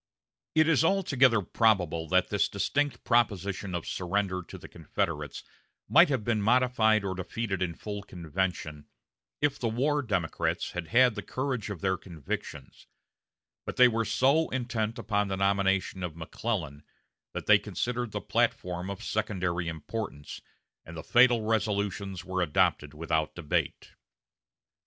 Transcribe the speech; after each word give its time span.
It 0.55 0.67
is 0.67 0.83
altogether 0.83 1.43
probable 1.43 2.07
that 2.07 2.29
this 2.29 2.49
distinct 2.49 3.03
proposition 3.03 3.75
of 3.75 3.85
surrender 3.85 4.41
to 4.41 4.57
the 4.57 4.67
Confederates 4.67 5.43
might 5.87 6.09
have 6.09 6.23
been 6.23 6.41
modified 6.41 7.05
or 7.05 7.13
defeated 7.13 7.61
in 7.61 7.75
full 7.75 8.01
convention 8.01 8.87
if 9.43 9.59
the 9.59 9.67
war 9.69 10.01
Democrats 10.01 10.71
had 10.71 10.87
had 10.87 11.13
the 11.13 11.21
courage 11.21 11.69
of 11.69 11.81
their 11.81 11.97
convictions; 11.97 12.87
but 13.63 13.75
they 13.75 13.87
were 13.87 14.03
so 14.03 14.49
intent 14.49 14.97
upon 14.97 15.27
the 15.27 15.37
nomination 15.37 16.01
of 16.01 16.15
McClellan, 16.15 16.81
that 17.35 17.45
they 17.45 17.59
considered 17.59 18.11
the 18.11 18.21
platform 18.21 18.89
of 18.89 19.03
secondary 19.03 19.67
importance, 19.67 20.41
and 20.83 20.97
the 20.97 21.03
fatal 21.03 21.43
resolutions 21.43 22.25
were 22.25 22.41
adopted 22.41 22.95
without 22.95 23.35
debate. 23.35 23.91